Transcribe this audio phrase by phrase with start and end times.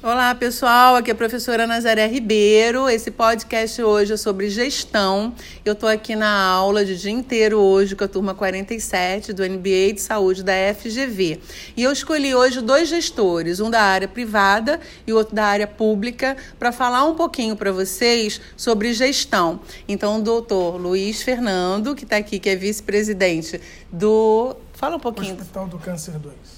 [0.00, 0.94] Olá, pessoal.
[0.94, 2.88] Aqui é a professora Nazaré Ribeiro.
[2.88, 5.34] Esse podcast hoje é sobre gestão.
[5.64, 9.94] Eu estou aqui na aula de dia inteiro hoje com a turma 47 do NBA
[9.94, 11.40] de Saúde da FGV.
[11.76, 16.36] E eu escolhi hoje dois gestores, um da área privada e outro da área pública,
[16.60, 19.58] para falar um pouquinho para vocês sobre gestão.
[19.88, 23.60] Então, o doutor Luiz Fernando, que está aqui, que é vice-presidente
[23.90, 24.54] do.
[24.74, 25.34] Fala um pouquinho.
[25.34, 26.57] Hospital do Câncer 2.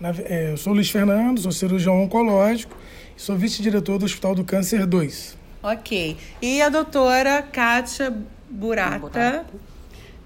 [0.00, 2.76] Na, é, eu sou Luiz Fernando, sou cirurgião oncológico
[3.16, 5.36] e sou vice-diretor do Hospital do Câncer 2.
[5.62, 6.16] Ok.
[6.40, 8.16] E a doutora Kátia
[8.48, 9.44] Burata?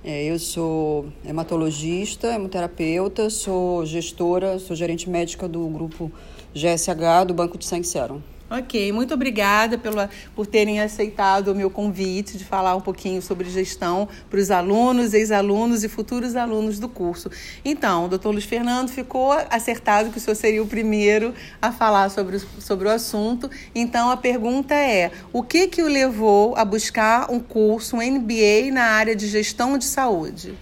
[0.05, 6.13] É, eu sou hematologista, hemoterapeuta, sou gestora, sou gerente médica do grupo
[6.55, 8.21] GSH do Banco de Sangue Serum.
[8.55, 13.49] Ok, muito obrigada pela, por terem aceitado o meu convite de falar um pouquinho sobre
[13.49, 17.31] gestão para os alunos, ex-alunos e futuros alunos do curso.
[17.65, 22.41] Então, doutor Luiz Fernando ficou acertado que o senhor seria o primeiro a falar sobre,
[22.41, 23.51] sobre o assunto.
[23.75, 28.71] Então, a pergunta é: o que, que o levou a buscar um curso, um MBA
[28.71, 30.53] na área de gestão de saúde?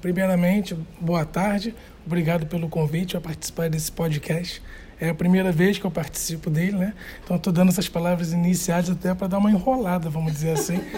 [0.00, 1.72] Primeiramente, boa tarde.
[2.04, 4.60] Obrigado pelo convite a participar desse podcast.
[5.00, 6.92] É a primeira vez que eu participo dele, né?
[7.24, 10.80] Então estou dando essas palavras iniciais até para dar uma enrolada, vamos dizer assim.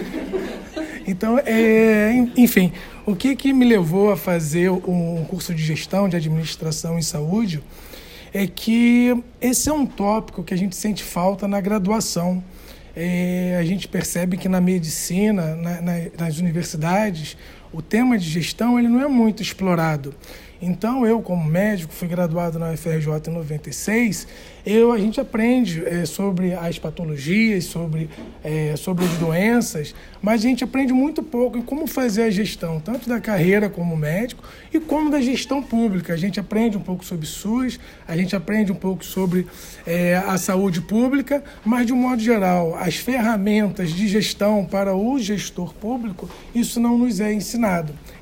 [1.07, 2.71] Então, é, enfim,
[3.07, 7.61] o que, que me levou a fazer um curso de gestão, de administração em saúde,
[8.33, 12.43] é que esse é um tópico que a gente sente falta na graduação.
[12.95, 17.37] É, a gente percebe que na medicina, na, na, nas universidades,
[17.73, 20.13] o tema de gestão ele não é muito explorado.
[20.61, 24.27] Então, eu, como médico, fui graduado na UFRJ em 96,
[24.63, 28.07] eu, a gente aprende é, sobre as patologias, sobre,
[28.43, 32.79] é, sobre as doenças, mas a gente aprende muito pouco em como fazer a gestão,
[32.79, 36.13] tanto da carreira como médico e como da gestão pública.
[36.13, 39.47] A gente aprende um pouco sobre SUS, a gente aprende um pouco sobre
[39.83, 45.17] é, a saúde pública, mas, de um modo geral, as ferramentas de gestão para o
[45.17, 47.60] gestor público, isso não nos é ensinado.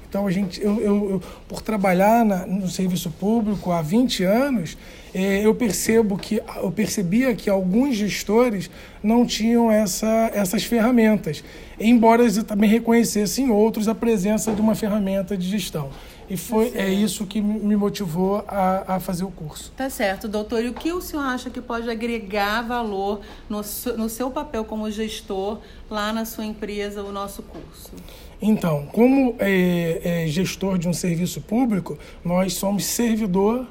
[0.09, 4.75] Então, a gente, eu, eu, eu por trabalhar na, no serviço público há 20 anos,
[5.13, 8.69] eu percebo que eu percebia que alguns gestores
[9.01, 11.43] não tinham essa, essas ferramentas,
[11.79, 15.89] embora eles também reconhecessem em outros a presença de uma ferramenta de gestão.
[16.29, 19.71] E foi tá é isso que me motivou a, a fazer o curso.
[19.75, 20.63] Tá certo, doutor.
[20.63, 23.61] E o que o senhor acha que pode agregar valor no,
[23.97, 25.59] no seu papel como gestor
[25.89, 27.91] lá na sua empresa, o nosso curso?
[28.39, 33.67] Então, como é, é, gestor de um serviço público, nós somos servidor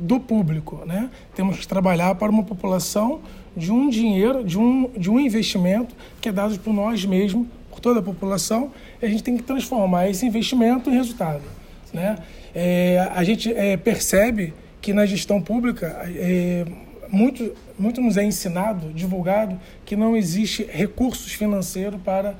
[0.00, 1.10] do público, né?
[1.34, 3.20] Temos que trabalhar para uma população
[3.56, 7.80] de um dinheiro, de um, de um investimento que é dado por nós mesmos, por
[7.80, 11.42] toda a população, e a gente tem que transformar esse investimento em resultado,
[11.92, 12.18] né?
[12.54, 16.64] É, a gente é, percebe que na gestão pública é,
[17.08, 22.34] muito, muito nos é ensinado, divulgado, que não existe recursos financeiros para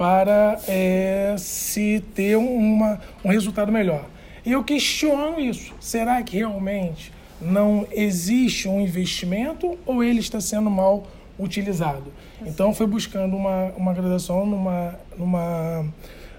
[0.00, 4.06] para é, se ter uma, um resultado melhor.
[4.44, 5.72] E eu questiono isso.
[5.80, 11.06] Será que realmente não existe um investimento ou ele está sendo mal
[11.38, 12.12] utilizado?
[12.44, 15.86] Então, foi buscando uma, uma graduação numa, numa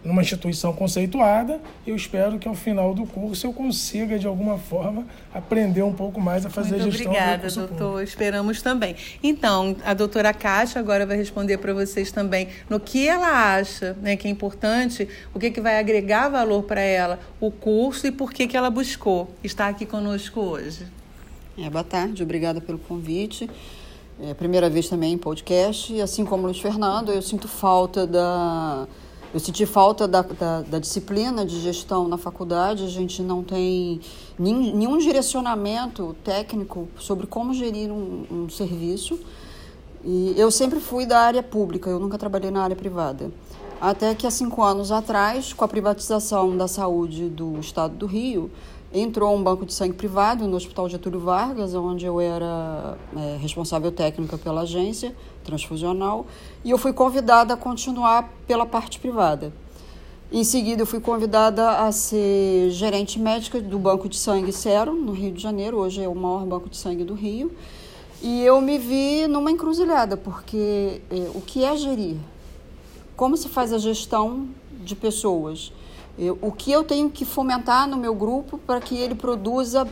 [0.03, 1.59] numa instituição conceituada.
[1.85, 6.19] Eu espero que ao final do curso eu consiga, de alguma forma, aprender um pouco
[6.19, 7.77] mais a fazer Muito gestão obrigada, doutor.
[7.77, 8.01] Público.
[8.01, 8.95] Esperamos também.
[9.21, 14.15] Então, a doutora Caixa agora vai responder para vocês também no que ela acha né,
[14.15, 18.33] que é importante, o que, que vai agregar valor para ela, o curso e por
[18.33, 20.85] que, que ela buscou estar aqui conosco hoje.
[21.57, 23.49] É, boa tarde, obrigada pelo convite.
[24.19, 27.47] É a primeira vez também em podcast, e assim como o Luiz Fernando, eu sinto
[27.47, 28.87] falta da
[29.33, 34.01] eu senti falta da, da, da, disciplina de gestão na faculdade, a gente não tem
[34.37, 39.17] nenhum, nenhum direcionamento técnico sobre como gerir um, um serviço.
[40.03, 43.31] E eu sempre fui da área pública, eu nunca trabalhei na área privada.
[43.79, 48.51] Até que há cinco anos atrás, com a privatização da saúde do estado do Rio,
[48.93, 53.91] entrou um banco de sangue privado no Hospital Getúlio Vargas, onde eu era é, responsável
[53.91, 56.25] técnica pela agência transfusional,
[56.63, 59.53] e eu fui convidada a continuar pela parte privada.
[60.31, 65.13] Em seguida, eu fui convidada a ser gerente médica do Banco de Sangue Serum, no
[65.13, 67.51] Rio de Janeiro, hoje é o maior banco de sangue do Rio,
[68.21, 72.17] e eu me vi numa encruzilhada, porque é, o que é gerir?
[73.15, 74.47] Como se faz a gestão
[74.83, 75.71] de pessoas?
[76.21, 79.87] Eu, o que eu tenho que fomentar no meu grupo para que ele produza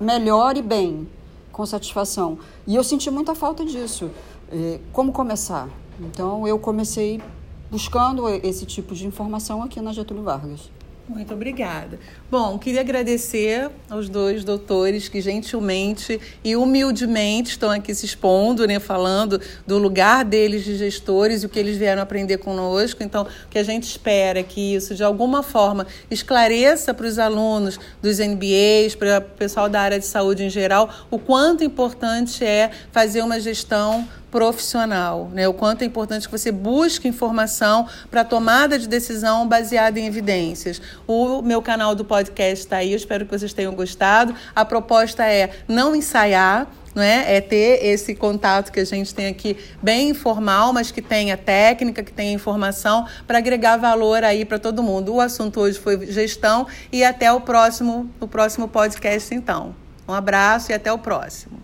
[0.00, 1.08] melhor e bem,
[1.50, 2.38] com satisfação.
[2.68, 4.08] E eu senti muita falta disso.
[4.48, 5.68] É, como começar?
[5.98, 7.20] Então eu comecei
[7.68, 10.70] buscando esse tipo de informação aqui na Getúlio Vargas.
[11.08, 12.00] Muito obrigada.
[12.28, 18.80] Bom, queria agradecer aos dois doutores que gentilmente e humildemente estão aqui se expondo, né,
[18.80, 23.04] falando do lugar deles de gestores e o que eles vieram aprender conosco.
[23.04, 27.20] Então, o que a gente espera é que isso, de alguma forma, esclareça para os
[27.20, 32.44] alunos dos NBAs, para o pessoal da área de saúde em geral, o quanto importante
[32.44, 35.48] é fazer uma gestão profissional, né?
[35.48, 40.80] O quanto é importante que você busque informação para tomada de decisão baseada em evidências.
[41.06, 44.34] O meu canal do podcast está aí, eu espero que vocês tenham gostado.
[44.54, 47.36] A proposta é não ensaiar, não é?
[47.36, 52.02] é ter esse contato que a gente tem aqui bem informal, mas que tenha técnica,
[52.02, 55.14] que tenha informação para agregar valor aí para todo mundo.
[55.14, 59.74] O assunto hoje foi gestão e até o próximo, o próximo podcast então.
[60.08, 61.55] Um abraço e até o próximo.